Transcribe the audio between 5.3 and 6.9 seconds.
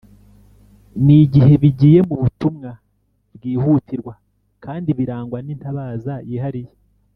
n’intabaza yihariye